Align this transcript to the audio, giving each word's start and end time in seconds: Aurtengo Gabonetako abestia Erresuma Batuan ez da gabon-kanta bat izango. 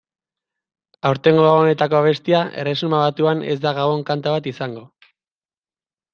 Aurtengo 1.09 1.43
Gabonetako 1.47 1.97
abestia 1.99 2.39
Erresuma 2.63 3.03
Batuan 3.03 3.45
ez 3.53 3.59
da 3.67 3.75
gabon-kanta 3.83 4.35
bat 4.39 4.53
izango. 4.55 4.85